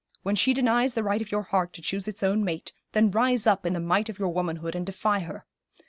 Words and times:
When 0.23 0.33
she 0.33 0.51
denies 0.55 0.95
the 0.95 1.03
right 1.03 1.21
of 1.21 1.31
your 1.31 1.43
heart 1.43 1.73
to 1.73 1.81
choose 1.83 2.07
its 2.07 2.23
own 2.23 2.43
mate, 2.43 2.73
then 2.93 3.11
rise 3.11 3.45
up 3.45 3.67
in 3.67 3.73
the 3.73 3.79
might 3.79 4.09
of 4.09 4.17
your 4.17 4.29
womanhood 4.29 4.73
and 4.73 4.83
defy 4.83 5.19
her. 5.19 5.45